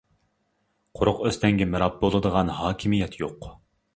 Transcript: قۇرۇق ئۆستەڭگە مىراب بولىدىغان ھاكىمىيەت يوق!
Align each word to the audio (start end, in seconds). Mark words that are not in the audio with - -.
قۇرۇق 0.99 1.19
ئۆستەڭگە 1.27 1.67
مىراب 1.75 2.01
بولىدىغان 2.05 2.51
ھاكىمىيەت 2.61 3.21
يوق! 3.23 3.49